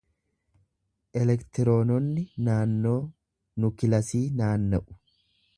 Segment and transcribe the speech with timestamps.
[1.23, 2.97] Elektiroononni naannoo
[3.63, 5.01] nukilasii naanna’u.